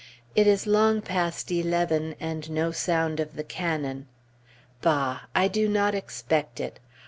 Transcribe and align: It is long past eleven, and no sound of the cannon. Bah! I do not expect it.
It 0.35 0.47
is 0.47 0.65
long 0.65 1.01
past 1.03 1.51
eleven, 1.51 2.15
and 2.19 2.49
no 2.49 2.71
sound 2.71 3.19
of 3.19 3.35
the 3.35 3.43
cannon. 3.43 4.07
Bah! 4.81 5.19
I 5.35 5.47
do 5.47 5.69
not 5.69 5.93
expect 5.93 6.59
it. 6.59 6.79